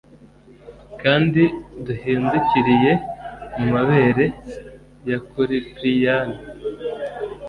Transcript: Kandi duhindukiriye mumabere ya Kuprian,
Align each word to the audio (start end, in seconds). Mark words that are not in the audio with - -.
Kandi 1.01 1.43
duhindukiriye 1.85 2.91
mumabere 3.57 4.25
ya 5.09 5.17
Kuprian, 5.29 6.29